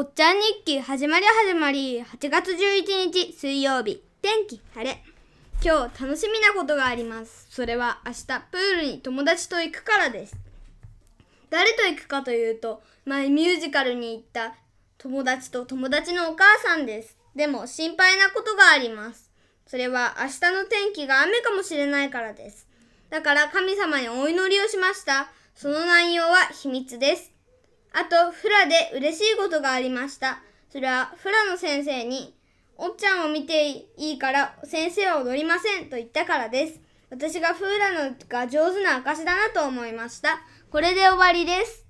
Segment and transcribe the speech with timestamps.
[0.00, 4.02] おっちゃん日記始まり始まり8月11日水曜日。
[4.22, 5.04] 天気晴れ。
[5.62, 7.48] 今日楽しみなことがあります。
[7.50, 10.34] それは明日プールに友達と行くからです。
[11.50, 14.54] 誰と行くかというと前ミュージカルに行った
[14.96, 17.18] 友達と友達のお母さんです。
[17.36, 19.30] でも心配なことがあります。
[19.66, 22.66] それは明日の天気が雨かもしれないからです。
[23.10, 25.30] だから神様にお祈りをしました。
[25.54, 27.39] その内容は秘密です。
[27.92, 30.42] あと、フラで嬉しいことがありました。
[30.70, 32.34] それは、フラの先生に、
[32.76, 36.80] おっちゃんを見ていいから、先生は踊りませんと言ったからです。
[37.10, 40.40] 私がフーラのが上手な証だなと思いました。
[40.70, 41.89] これで終わりです。